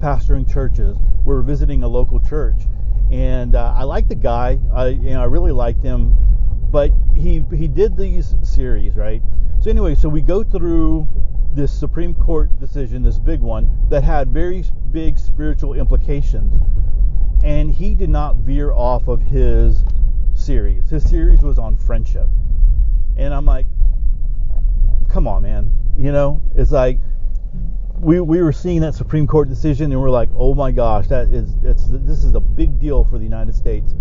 pastoring 0.00 0.50
churches, 0.50 0.96
we 1.24 1.34
were 1.34 1.42
visiting 1.42 1.82
a 1.82 1.88
local 1.88 2.18
church, 2.18 2.62
and 3.10 3.54
uh, 3.54 3.74
I 3.76 3.84
liked 3.84 4.08
the 4.08 4.14
guy. 4.14 4.58
I 4.72 4.88
you 4.88 5.10
know 5.10 5.20
I 5.20 5.26
really 5.26 5.52
liked 5.52 5.82
him, 5.82 6.16
but 6.70 6.92
he 7.16 7.44
he 7.54 7.68
did 7.68 7.96
these 7.96 8.34
series 8.42 8.96
right. 8.96 9.22
So 9.60 9.70
anyway, 9.70 9.94
so 9.94 10.08
we 10.08 10.20
go 10.20 10.42
through 10.42 11.06
this 11.52 11.72
Supreme 11.72 12.14
Court 12.14 12.58
decision, 12.60 13.02
this 13.02 13.18
big 13.18 13.40
one 13.40 13.86
that 13.90 14.04
had 14.04 14.30
very 14.30 14.64
big 14.92 15.18
spiritual 15.18 15.74
implications, 15.74 16.54
and 17.42 17.70
he 17.70 17.94
did 17.94 18.08
not 18.08 18.36
veer 18.36 18.72
off 18.72 19.08
of 19.08 19.20
his 19.20 19.84
series. 20.34 20.88
His 20.90 21.08
series 21.08 21.42
was 21.42 21.58
on 21.58 21.76
friendship. 21.76 22.28
And 23.16 23.34
I'm 23.34 23.44
like, 23.44 23.66
come 25.08 25.26
on, 25.26 25.42
man. 25.42 25.70
You 25.98 26.12
know, 26.12 26.42
it's 26.54 26.70
like 26.70 26.98
we, 27.98 28.20
we 28.20 28.42
were 28.42 28.52
seeing 28.52 28.80
that 28.80 28.94
Supreme 28.94 29.26
Court 29.26 29.48
decision 29.48 29.92
and 29.92 30.00
we're 30.00 30.10
like, 30.10 30.30
oh 30.34 30.54
my 30.54 30.70
gosh, 30.70 31.08
that 31.08 31.28
is 31.28 31.54
it's 31.62 31.86
this 31.88 32.24
is 32.24 32.34
a 32.34 32.40
big 32.40 32.78
deal 32.78 33.04
for 33.04 33.18
the 33.18 33.24
United 33.24 33.54
States. 33.54 33.92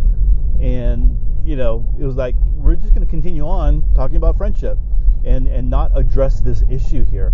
And 0.62 1.18
you 1.50 1.56
know, 1.56 1.84
it 2.00 2.04
was 2.04 2.16
like 2.16 2.36
we're 2.58 2.76
just 2.76 2.94
going 2.94 3.04
to 3.04 3.10
continue 3.10 3.48
on 3.48 3.84
talking 3.96 4.18
about 4.18 4.38
friendship 4.38 4.78
and 5.26 5.48
and 5.48 5.68
not 5.68 5.92
address 5.98 6.42
this 6.42 6.64
issue 6.70 7.04
here. 7.04 7.34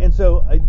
And 0.00 0.12
so 0.12 0.44
I, 0.50 0.60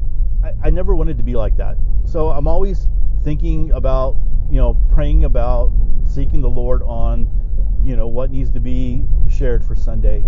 I 0.41 0.53
I 0.63 0.69
never 0.69 0.95
wanted 0.95 1.17
to 1.17 1.23
be 1.23 1.35
like 1.35 1.57
that. 1.57 1.75
So 2.05 2.29
I'm 2.29 2.47
always 2.47 2.87
thinking 3.25 3.71
about 3.71 4.15
you 4.49 4.55
know 4.55 4.75
praying 4.89 5.25
about 5.25 5.73
seeking 6.05 6.39
the 6.39 6.49
Lord 6.49 6.83
on, 6.83 7.27
you 7.83 7.97
know, 7.97 8.07
what 8.07 8.31
needs 8.31 8.49
to 8.51 8.61
be 8.61 9.03
shared 9.29 9.61
for 9.61 9.75
Sunday, 9.75 10.23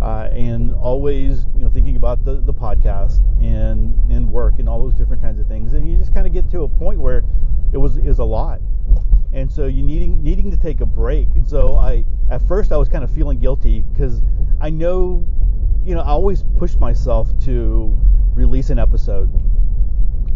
uh, 0.00 0.28
and 0.30 0.72
always, 0.72 1.46
you 1.56 1.62
know, 1.62 1.68
thinking 1.68 1.96
about 1.96 2.24
the, 2.24 2.34
the 2.34 2.54
podcast 2.54 3.18
and 3.42 3.92
and 4.08 4.30
work 4.30 4.60
and 4.60 4.68
all 4.68 4.80
those 4.80 4.94
different 4.94 5.20
kinds 5.20 5.40
of 5.40 5.48
things. 5.48 5.72
And 5.72 5.90
you 5.90 5.96
just 5.96 6.14
kind 6.14 6.28
of 6.28 6.32
get 6.32 6.48
to 6.52 6.62
a 6.62 6.68
point 6.68 7.00
where 7.00 7.24
it 7.72 7.78
was 7.78 7.96
is 7.96 8.20
a 8.20 8.24
lot, 8.24 8.60
and 9.32 9.50
so 9.50 9.66
you 9.66 9.82
needing 9.82 10.22
needing 10.22 10.50
to 10.50 10.56
take 10.56 10.80
a 10.80 10.86
break. 10.86 11.28
And 11.34 11.46
so 11.46 11.76
I, 11.76 12.04
at 12.30 12.46
first, 12.46 12.72
I 12.72 12.76
was 12.76 12.88
kind 12.88 13.04
of 13.04 13.10
feeling 13.10 13.38
guilty 13.38 13.84
because 13.92 14.22
I 14.60 14.70
know, 14.70 15.26
you 15.84 15.94
know, 15.94 16.00
I 16.00 16.08
always 16.08 16.44
push 16.58 16.76
myself 16.76 17.28
to 17.44 17.96
release 18.34 18.70
an 18.70 18.78
episode 18.78 19.30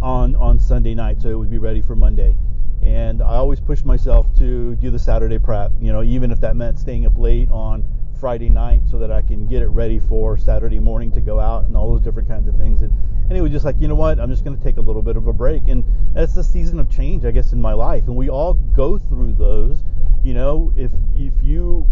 on 0.03 0.35
on 0.37 0.59
Sunday 0.59 0.95
night 0.95 1.21
so 1.21 1.29
it 1.29 1.35
would 1.35 1.51
be 1.51 1.59
ready 1.59 1.83
for 1.83 1.95
Monday 1.95 2.37
and 2.83 3.23
I 3.23 3.37
always 3.37 3.61
push 3.61 3.85
myself 3.85 4.27
to 4.39 4.75
do 4.77 4.91
the 4.91 4.99
Saturday 4.99 5.39
prep, 5.39 5.73
you 5.81 5.93
know, 5.93 6.03
even 6.03 6.31
if 6.31 6.41
that 6.41 6.57
meant 6.57 6.79
staying 6.79 7.05
up 7.07 7.19
late 7.19 7.51
on 7.51 7.85
Friday 8.19 8.49
night 8.49 8.83
so 8.91 8.99
that 8.99 9.11
I 9.11 9.23
can 9.23 9.47
get 9.47 9.63
it 9.63 9.69
ready 9.69 9.99
for 9.99 10.39
Saturday 10.39 10.79
morning 10.79 11.13
to 11.13 11.21
go 11.21 11.39
out 11.39 11.65
and 11.65 11.77
all 11.77 11.93
those 11.93 12.03
different 12.03 12.29
kinds 12.29 12.49
of 12.49 12.57
things. 12.57 12.83
And 12.83 12.93
anyway, 13.31 13.49
just 13.49 13.65
like, 13.65 13.81
you 13.81 13.89
know 13.89 13.95
what, 13.95 14.19
I'm 14.19 14.31
just 14.31 14.45
going 14.45 14.57
to 14.57 14.63
take 14.63 14.77
a 14.77 14.81
little 14.81 15.03
bit 15.03 15.17
of 15.17 15.27
a 15.27 15.33
break. 15.33 15.69
And 15.69 15.85
that's 16.15 16.35
the 16.35 16.45
season 16.45 16.81
of 16.81 16.91
change, 16.91 17.25
I 17.25 17.31
guess, 17.31 17.53
in 17.53 17.61
my 17.61 17.73
life. 17.73 18.05
And 18.07 18.17
we 18.17 18.29
all 18.29 18.55
go 18.55 18.99
through 18.99 19.35
those. 19.35 19.83
You 20.23 20.35
know, 20.35 20.73
if 20.77 20.93
if 21.17 21.33
you 21.43 21.87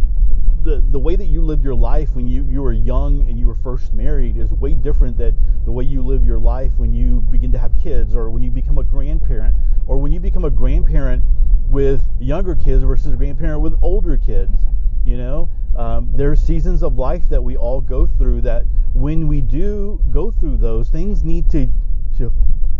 the, 0.63 0.83
the 0.91 0.99
way 0.99 1.17
that 1.17 1.27
you 1.27 1.41
lived 1.41 1.65
your 1.65 1.75
life 1.75 2.15
when 2.15 2.29
you, 2.29 2.45
you 2.51 2.61
were 2.61 2.73
young 2.73 3.27
and 3.29 3.39
you 3.39 3.47
were 3.47 3.55
first 3.55 3.95
married 3.95 4.37
is 4.37 4.53
way 4.53 4.75
different 4.75 5.17
than 5.17 5.39
the 5.65 5.71
way 5.73 5.85
you 5.85 6.03
live 6.03 6.27
your 6.27 6.39
life 6.39 6.73
when 6.77 6.93
you 6.93 7.21
begin 7.31 7.53
to 7.53 7.59
have 7.59 7.73
kids 7.81 8.15
or 8.15 8.29
when 8.29 8.43
you 8.43 8.51
become 8.51 8.77
a 8.77 8.83
grandparent 8.83 9.57
or 9.87 9.99
when 9.99 10.13
you 10.13 10.21
become 10.21 10.45
a 10.45 10.51
grandparent 10.51 11.23
with 11.71 12.03
younger 12.19 12.55
kids 12.55 12.83
versus 12.83 13.13
a 13.13 13.17
grandparent 13.17 13.61
with 13.61 13.79
older 13.83 14.17
kids. 14.17 14.67
You 15.05 15.17
know, 15.17 15.49
um, 15.79 16.13
are 16.21 16.35
seasons 16.35 16.83
of 16.83 16.99
life 16.99 17.29
that 17.29 17.43
we 17.43 17.57
all 17.57 17.81
go 17.81 18.05
through 18.05 18.41
that 18.43 18.65
when 18.95 19.29
we 19.29 19.41
do 19.41 20.01
go 20.11 20.33
through 20.33 20.57
those 20.57 20.89
things 20.89 21.23
need 21.23 21.49
to 21.51 21.69
to 22.17 22.33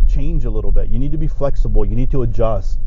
change 0.07 0.43
a 0.43 0.49
little 0.49 0.71
bit. 0.71 0.89
You 0.89 0.99
need 0.99 1.13
to 1.13 1.17
be 1.17 1.27
flexible. 1.27 1.85
You 1.85 1.95
need 1.95 2.11
to 2.11 2.23
adjust. 2.23 2.79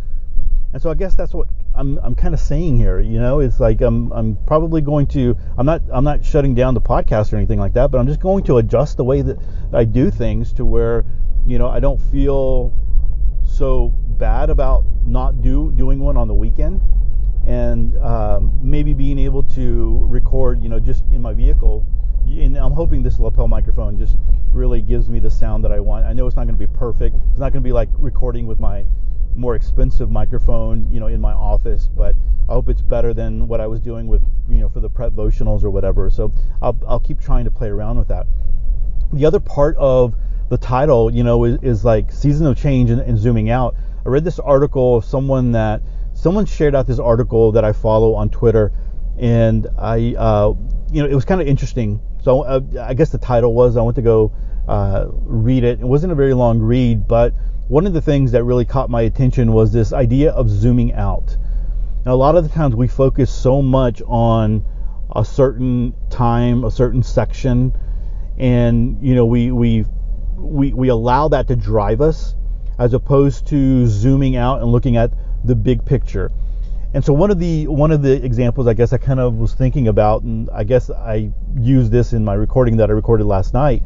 And 0.74 0.82
so 0.82 0.90
I 0.90 0.94
guess 0.94 1.14
that's 1.14 1.32
what 1.32 1.48
I'm, 1.74 1.98
I'm 1.98 2.14
kind 2.14 2.34
of 2.34 2.40
saying 2.40 2.76
here. 2.76 3.00
You 3.00 3.20
know, 3.20 3.40
it's 3.40 3.58
like 3.58 3.80
I'm, 3.80 4.12
I'm 4.12 4.36
probably 4.46 4.82
going 4.82 5.06
to 5.08 5.34
I'm 5.56 5.64
not 5.64 5.80
I'm 5.90 6.04
not 6.04 6.22
shutting 6.22 6.54
down 6.54 6.74
the 6.74 6.80
podcast 6.80 7.32
or 7.32 7.36
anything 7.36 7.58
like 7.58 7.72
that, 7.74 7.90
but 7.90 7.98
I'm 7.98 8.06
just 8.06 8.20
going 8.20 8.44
to 8.44 8.58
adjust 8.58 8.98
the 8.98 9.04
way 9.04 9.22
that 9.22 9.38
I 9.72 9.84
do 9.84 10.10
things 10.10 10.52
to 10.54 10.66
where 10.66 11.06
you 11.46 11.58
know 11.58 11.68
I 11.68 11.80
don't 11.80 11.98
feel 11.98 12.74
so 13.46 13.88
bad 14.18 14.50
about 14.50 14.84
not 15.06 15.40
do 15.42 15.72
doing 15.72 16.00
one 16.00 16.18
on 16.18 16.28
the 16.28 16.34
weekend 16.34 16.82
and 17.46 17.96
um, 17.98 18.58
maybe 18.62 18.94
being 18.94 19.18
able 19.18 19.42
to 19.42 20.06
record 20.08 20.62
you 20.62 20.68
know 20.68 20.78
just 20.78 21.04
in 21.10 21.20
my 21.20 21.32
vehicle 21.32 21.86
and 22.28 22.56
I'm 22.56 22.72
hoping 22.72 23.02
this 23.02 23.18
lapel 23.18 23.48
microphone 23.48 23.98
just 23.98 24.16
really 24.52 24.80
gives 24.80 25.08
me 25.08 25.18
the 25.18 25.30
sound 25.30 25.64
that 25.64 25.72
I 25.72 25.80
want. 25.80 26.06
I 26.06 26.12
know 26.12 26.26
it's 26.26 26.36
not 26.36 26.44
going 26.44 26.58
to 26.58 26.66
be 26.66 26.72
perfect. 26.72 27.16
It's 27.30 27.38
not 27.38 27.52
going 27.52 27.62
to 27.62 27.66
be 27.66 27.72
like 27.72 27.88
recording 27.94 28.46
with 28.46 28.60
my 28.60 28.84
more 29.34 29.54
expensive 29.54 30.10
microphone, 30.10 30.90
you 30.90 31.00
know, 31.00 31.06
in 31.06 31.20
my 31.20 31.32
office, 31.32 31.88
but 31.88 32.14
I 32.48 32.52
hope 32.52 32.68
it's 32.68 32.82
better 32.82 33.14
than 33.14 33.48
what 33.48 33.60
I 33.60 33.66
was 33.66 33.80
doing 33.80 34.06
with, 34.06 34.22
you 34.48 34.58
know, 34.58 34.68
for 34.68 34.80
the 34.80 34.90
prep 34.90 35.12
votionals 35.12 35.64
or 35.64 35.70
whatever. 35.70 36.10
So 36.10 36.32
I'll, 36.60 36.78
I'll 36.86 37.00
keep 37.00 37.20
trying 37.20 37.44
to 37.44 37.50
play 37.50 37.68
around 37.68 37.98
with 37.98 38.08
that. 38.08 38.26
The 39.12 39.24
other 39.24 39.40
part 39.40 39.76
of 39.76 40.14
the 40.48 40.58
title, 40.58 41.10
you 41.10 41.24
know, 41.24 41.44
is, 41.44 41.58
is 41.62 41.84
like 41.84 42.12
season 42.12 42.46
of 42.46 42.58
change 42.58 42.90
and, 42.90 43.00
and, 43.00 43.18
zooming 43.18 43.48
out. 43.48 43.74
I 44.04 44.08
read 44.10 44.24
this 44.24 44.38
article 44.38 44.96
of 44.96 45.04
someone 45.04 45.52
that 45.52 45.80
someone 46.22 46.46
shared 46.46 46.72
out 46.76 46.86
this 46.86 47.00
article 47.00 47.50
that 47.50 47.64
I 47.64 47.72
follow 47.72 48.14
on 48.14 48.30
Twitter, 48.30 48.72
and 49.18 49.66
I, 49.76 50.14
uh, 50.16 50.54
you 50.92 51.02
know, 51.02 51.08
it 51.08 51.14
was 51.14 51.24
kind 51.24 51.40
of 51.40 51.48
interesting. 51.48 52.00
So 52.22 52.42
uh, 52.42 52.60
I 52.80 52.94
guess 52.94 53.10
the 53.10 53.18
title 53.18 53.52
was 53.54 53.76
I 53.76 53.82
went 53.82 53.96
to 53.96 54.02
go 54.02 54.32
uh, 54.68 55.06
read 55.10 55.64
it. 55.64 55.80
It 55.80 55.84
wasn't 55.84 56.12
a 56.12 56.14
very 56.14 56.32
long 56.32 56.60
read, 56.60 57.08
but 57.08 57.34
one 57.66 57.88
of 57.88 57.92
the 57.92 58.00
things 58.00 58.30
that 58.32 58.44
really 58.44 58.64
caught 58.64 58.88
my 58.88 59.02
attention 59.02 59.52
was 59.52 59.72
this 59.72 59.92
idea 59.92 60.30
of 60.30 60.48
zooming 60.48 60.92
out. 60.92 61.36
Now, 62.06 62.14
a 62.14 62.20
lot 62.26 62.36
of 62.36 62.44
the 62.44 62.50
times 62.50 62.76
we 62.76 62.86
focus 62.86 63.32
so 63.32 63.60
much 63.60 64.00
on 64.06 64.64
a 65.16 65.24
certain 65.24 65.92
time, 66.08 66.62
a 66.62 66.70
certain 66.70 67.02
section, 67.02 67.72
and 68.38 68.96
you 69.02 69.16
know 69.16 69.26
we 69.26 69.50
we 69.50 69.86
we, 70.36 70.72
we 70.72 70.88
allow 70.88 71.26
that 71.28 71.48
to 71.48 71.56
drive 71.56 72.00
us 72.00 72.36
as 72.78 72.94
opposed 72.94 73.48
to 73.48 73.88
zooming 73.88 74.36
out 74.36 74.62
and 74.62 74.70
looking 74.70 74.96
at 74.96 75.12
the 75.44 75.54
big 75.54 75.84
picture. 75.84 76.30
And 76.94 77.02
so 77.04 77.12
one 77.12 77.30
of 77.30 77.38
the 77.38 77.66
one 77.68 77.90
of 77.90 78.02
the 78.02 78.22
examples 78.22 78.66
I 78.66 78.74
guess 78.74 78.92
I 78.92 78.98
kind 78.98 79.18
of 79.18 79.36
was 79.36 79.54
thinking 79.54 79.88
about, 79.88 80.22
and 80.22 80.50
I 80.50 80.64
guess 80.64 80.90
I 80.90 81.30
used 81.56 81.90
this 81.90 82.12
in 82.12 82.24
my 82.24 82.34
recording 82.34 82.76
that 82.76 82.90
I 82.90 82.92
recorded 82.92 83.24
last 83.24 83.54
night, 83.54 83.82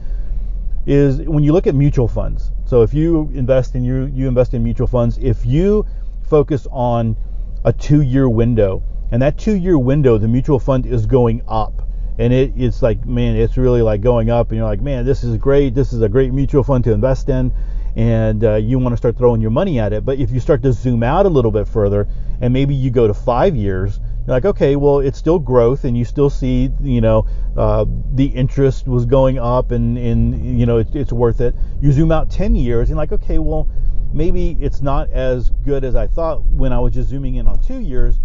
is 0.86 1.20
when 1.22 1.44
you 1.44 1.52
look 1.52 1.66
at 1.66 1.74
mutual 1.74 2.08
funds. 2.08 2.50
So 2.64 2.82
if 2.82 2.92
you 2.92 3.30
invest 3.32 3.76
in 3.76 3.84
you 3.84 4.06
you 4.06 4.26
invest 4.26 4.54
in 4.54 4.64
mutual 4.64 4.88
funds, 4.88 5.18
if 5.18 5.46
you 5.46 5.86
focus 6.28 6.66
on 6.72 7.16
a 7.64 7.72
two-year 7.72 8.28
window, 8.28 8.82
and 9.12 9.22
that 9.22 9.38
two-year 9.38 9.78
window, 9.78 10.18
the 10.18 10.26
mutual 10.26 10.58
fund 10.58 10.84
is 10.84 11.06
going 11.06 11.42
up, 11.46 11.82
and 12.18 12.32
it, 12.32 12.54
it's 12.56 12.82
like 12.82 13.06
man, 13.06 13.36
it's 13.36 13.56
really 13.56 13.82
like 13.82 14.00
going 14.00 14.30
up, 14.30 14.50
and 14.50 14.58
you're 14.58 14.66
like 14.66 14.80
man, 14.80 15.04
this 15.04 15.22
is 15.22 15.36
great. 15.36 15.74
This 15.76 15.92
is 15.92 16.02
a 16.02 16.08
great 16.08 16.32
mutual 16.32 16.64
fund 16.64 16.82
to 16.84 16.92
invest 16.92 17.28
in, 17.28 17.52
and 17.96 18.44
uh, 18.44 18.54
you 18.54 18.78
want 18.78 18.92
to 18.92 18.96
start 18.96 19.16
throwing 19.16 19.40
your 19.40 19.50
money 19.50 19.80
at 19.80 19.92
it. 19.92 20.04
But 20.04 20.18
if 20.18 20.30
you 20.30 20.38
start 20.38 20.62
to 20.62 20.72
zoom 20.72 21.02
out 21.02 21.26
a 21.26 21.30
little 21.30 21.50
bit 21.50 21.66
further, 21.66 22.06
and 22.40 22.52
maybe 22.52 22.74
you 22.74 22.90
go 22.90 23.06
to 23.08 23.14
five 23.14 23.56
years 23.56 23.98
you're 24.26 24.34
like, 24.34 24.44
okay, 24.44 24.74
well, 24.74 24.98
it's 24.98 25.18
still 25.18 25.38
growth, 25.38 25.84
and 25.84 25.96
you 25.96 26.04
still 26.04 26.30
see, 26.30 26.70
you 26.82 27.00
know, 27.00 27.28
uh, 27.56 27.84
the 28.14 28.26
interest 28.26 28.88
was 28.88 29.06
going 29.06 29.38
up, 29.38 29.70
and, 29.70 29.96
and 29.96 30.58
you 30.58 30.66
know, 30.66 30.78
it, 30.78 30.88
it's 30.96 31.12
worth 31.12 31.40
it. 31.40 31.54
You 31.80 31.92
zoom 31.92 32.10
out 32.10 32.28
10 32.28 32.56
years, 32.56 32.90
and 32.90 32.96
like, 32.96 33.12
okay, 33.12 33.38
well, 33.38 33.68
maybe 34.12 34.56
it's 34.60 34.82
not 34.82 35.10
as 35.12 35.50
good 35.64 35.84
as 35.84 35.94
I 35.94 36.08
thought 36.08 36.42
when 36.42 36.72
I 36.72 36.80
was 36.80 36.92
just 36.92 37.08
zooming 37.08 37.36
in 37.36 37.46
on 37.46 37.60
two 37.60 37.78
years, 37.78 38.18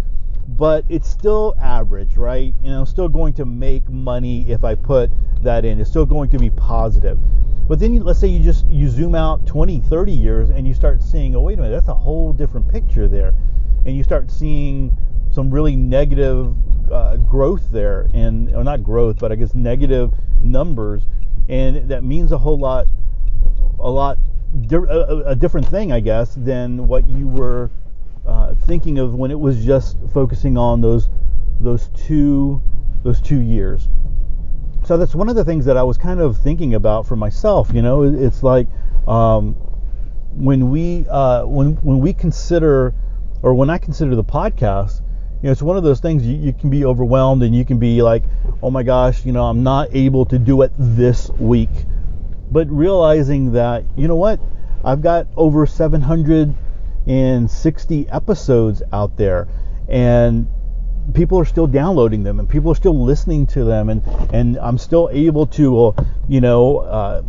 but 0.48 0.86
it's 0.90 1.08
still 1.08 1.56
average, 1.60 2.18
right? 2.18 2.54
You 2.64 2.72
know, 2.72 2.86
still 2.86 3.10
going 3.10 3.34
to 3.36 3.46
make 3.46 3.88
money 3.90 4.50
if 4.50 4.64
I 4.64 4.76
put 4.76 5.10
that 5.44 5.66
in. 5.66 5.80
It's 5.80 5.90
still 5.90 6.06
going 6.06 6.30
to 6.32 6.40
be 6.40 6.50
positive. 6.50 7.20
But 7.68 7.80
then 7.80 7.94
you, 7.94 8.04
let's 8.04 8.20
say 8.20 8.28
you 8.28 8.44
just 8.44 8.68
you 8.68 8.90
zoom 8.90 9.16
out 9.16 9.46
20, 9.46 9.80
30 9.82 10.12
years 10.12 10.50
and 10.50 10.68
you 10.68 10.74
start 10.74 11.02
seeing, 11.02 11.36
oh 11.36 11.42
wait 11.42 11.58
a 11.58 11.62
minute, 11.62 11.74
that's 11.74 11.88
a 11.88 11.96
whole 11.96 12.34
different 12.34 12.68
picture 12.68 13.08
there. 13.08 13.34
And 13.86 13.96
you 13.96 14.04
start 14.04 14.30
seeing 14.30 14.96
some 15.32 15.50
really 15.50 15.76
negative 15.76 16.54
uh, 16.92 17.18
growth 17.18 17.72
there, 17.72 18.10
and 18.14 18.54
or 18.54 18.64
not 18.64 18.84
growth, 18.84 19.20
but 19.20 19.32
I 19.32 19.36
guess 19.36 19.56
negative 19.56 20.14
numbers, 20.44 21.04
and 21.48 21.90
that 21.90 22.04
means 22.04 22.32
a 22.32 22.38
whole 22.38 22.58
lot, 22.58 22.88
a 23.80 23.90
lot, 23.90 24.18
a, 24.72 25.24
a 25.28 25.36
different 25.36 25.68
thing, 25.68 25.92
I 25.92 26.00
guess, 26.00 26.36
than 26.36 26.88
what 26.88 27.08
you 27.08 27.28
were 27.28 27.70
uh, 28.32 28.56
thinking 28.66 28.98
of 28.98 29.14
when 29.14 29.32
it 29.32 29.40
was 29.40 29.64
just 29.64 29.98
focusing 30.14 30.58
on 30.58 30.82
those 30.82 31.10
those 31.60 31.90
two 31.90 32.62
those 33.04 33.22
two 33.22 33.40
years. 33.42 33.90
So 34.86 34.98
that's 34.98 35.14
one 35.14 35.30
of 35.30 35.36
the 35.36 35.46
things 35.46 35.66
that 35.66 35.78
I 35.78 35.84
was 35.84 35.98
kind 35.98 36.20
of 36.20 36.38
thinking 36.38 36.74
about 36.74 37.06
for 37.06 37.16
myself. 37.16 37.72
You 37.74 37.82
know, 37.82 38.04
it's 38.04 38.42
like 38.42 38.68
um, 39.08 39.54
when 40.34 40.70
we 40.72 41.06
uh, 41.10 41.46
when 41.46 41.74
when 41.84 42.00
we 42.00 42.14
consider 42.14 42.94
or 43.44 43.54
when 43.54 43.70
I 43.70 43.78
consider 43.78 44.16
the 44.16 44.24
podcast 44.24 45.02
you 45.42 45.48
know, 45.48 45.54
it's 45.54 45.62
one 45.64 45.76
of 45.76 45.82
those 45.82 46.00
things 46.00 46.24
you, 46.24 46.36
you, 46.36 46.54
can 46.54 46.70
be 46.70 46.86
overwhelmed 46.86 47.42
and 47.42 47.56
you 47.56 47.66
can 47.66 47.80
be 47.80 48.04
like, 48.04 48.22
oh 48.62 48.70
my 48.70 48.84
gosh, 48.84 49.26
you 49.26 49.32
know, 49.32 49.46
I'm 49.46 49.64
not 49.64 49.90
able 49.92 50.24
to 50.28 50.38
do 50.38 50.62
it 50.62 50.72
this 50.78 51.32
week. 51.32 51.72
But 52.52 52.70
realizing 52.70 53.54
that, 53.54 53.84
you 53.98 54.08
know 54.08 54.18
what, 54.18 54.40
I've 54.84 55.02
got 55.02 55.26
over 55.36 55.66
760 57.06 58.10
episodes 58.10 58.84
out 58.94 59.18
there 59.18 59.48
and 59.90 60.48
people 61.14 61.40
are 61.40 61.46
still 61.46 61.68
downloading 61.68 62.24
them 62.24 62.40
and 62.40 62.48
people 62.48 62.72
are 62.72 62.76
still 62.76 63.04
listening 63.04 63.48
to 63.48 63.64
them 63.64 63.90
and, 63.90 64.04
and 64.34 64.58
I'm 64.58 64.78
still 64.78 65.10
able 65.12 65.48
to, 65.48 65.88
uh, 65.88 66.04
you 66.30 66.42
know, 66.42 66.78
uh, 66.78 67.24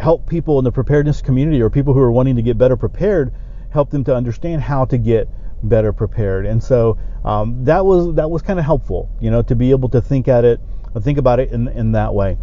help 0.00 0.28
people 0.28 0.58
in 0.58 0.64
the 0.64 0.72
preparedness 0.72 1.20
community 1.20 1.60
or 1.60 1.68
people 1.68 1.92
who 1.92 2.00
are 2.00 2.10
wanting 2.10 2.36
to 2.36 2.42
get 2.42 2.56
better 2.56 2.76
prepared, 2.76 3.32
help 3.70 3.90
them 3.90 4.02
to 4.04 4.14
understand 4.14 4.62
how 4.62 4.84
to 4.86 4.98
get 4.98 5.28
better 5.62 5.92
prepared. 5.92 6.46
And 6.46 6.62
so 6.62 6.98
um, 7.24 7.64
that 7.64 7.84
was 7.84 8.14
that 8.16 8.30
was 8.30 8.42
kind 8.42 8.58
of 8.58 8.64
helpful, 8.64 9.10
you 9.20 9.30
know, 9.30 9.42
to 9.42 9.54
be 9.54 9.70
able 9.70 9.88
to 9.90 10.00
think 10.00 10.26
at 10.26 10.44
it, 10.44 10.60
think 11.00 11.18
about 11.18 11.38
it 11.38 11.52
in 11.52 11.68
in 11.68 11.92
that 11.92 12.14
way. 12.14 12.38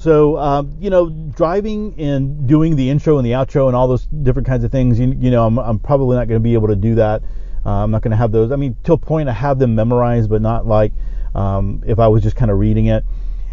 So 0.00 0.38
um, 0.38 0.74
you 0.80 0.88
know, 0.88 1.10
driving 1.10 1.94
and 1.98 2.46
doing 2.46 2.74
the 2.74 2.88
intro 2.88 3.18
and 3.18 3.26
the 3.26 3.32
outro 3.32 3.66
and 3.66 3.76
all 3.76 3.86
those 3.86 4.06
different 4.06 4.48
kinds 4.48 4.64
of 4.64 4.72
things, 4.72 4.98
you, 4.98 5.14
you 5.20 5.30
know, 5.30 5.44
I'm, 5.44 5.58
I'm 5.58 5.78
probably 5.78 6.16
not 6.16 6.26
going 6.26 6.40
to 6.40 6.42
be 6.42 6.54
able 6.54 6.68
to 6.68 6.74
do 6.76 6.94
that. 6.94 7.22
Uh, 7.66 7.84
I'm 7.84 7.90
not 7.90 8.00
going 8.00 8.12
to 8.12 8.16
have 8.16 8.32
those. 8.32 8.50
I 8.50 8.56
mean, 8.56 8.78
to 8.84 8.94
a 8.94 8.96
point, 8.96 9.28
I 9.28 9.34
have 9.34 9.58
them 9.58 9.74
memorized, 9.74 10.30
but 10.30 10.40
not 10.40 10.66
like 10.66 10.94
um, 11.34 11.82
if 11.86 11.98
I 11.98 12.08
was 12.08 12.22
just 12.22 12.34
kind 12.34 12.50
of 12.50 12.58
reading 12.58 12.86
it. 12.86 13.04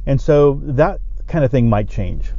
And 0.06 0.22
so 0.22 0.62
that 0.64 1.02
kind 1.28 1.44
of 1.44 1.52
thing 1.52 1.70
might 1.70 1.90
change. 1.90 2.32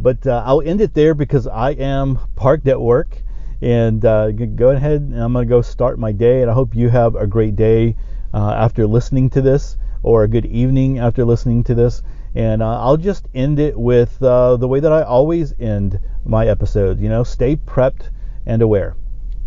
But 0.00 0.26
uh, 0.26 0.42
I'll 0.44 0.60
end 0.60 0.80
it 0.80 0.92
there 0.92 1.14
because 1.14 1.46
I 1.46 1.70
am 1.70 2.18
parked 2.34 2.66
at 2.66 2.80
work 2.80 3.22
and 3.62 4.04
uh, 4.04 4.32
go 4.32 4.70
ahead 4.70 5.02
and 5.02 5.22
I'm 5.22 5.32
going 5.32 5.46
to 5.46 5.48
go 5.48 5.62
start 5.62 6.00
my 6.00 6.10
day. 6.10 6.42
And 6.42 6.50
I 6.50 6.54
hope 6.54 6.74
you 6.74 6.88
have 6.88 7.14
a 7.14 7.28
great 7.28 7.54
day 7.54 7.94
uh, 8.34 8.54
after 8.54 8.88
listening 8.88 9.30
to 9.30 9.40
this, 9.40 9.76
or 10.02 10.24
a 10.24 10.28
good 10.28 10.46
evening 10.46 10.98
after 10.98 11.24
listening 11.24 11.62
to 11.62 11.76
this. 11.76 12.02
And 12.36 12.62
uh, 12.62 12.80
I'll 12.80 12.98
just 12.98 13.28
end 13.34 13.58
it 13.58 13.78
with 13.78 14.22
uh, 14.22 14.56
the 14.56 14.68
way 14.68 14.78
that 14.80 14.92
I 14.92 15.02
always 15.02 15.54
end 15.58 15.98
my 16.24 16.46
episodes. 16.46 17.00
You 17.00 17.08
know, 17.08 17.24
stay 17.24 17.56
prepped 17.56 18.10
and 18.44 18.60
aware. 18.60 18.94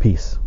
Peace. 0.00 0.38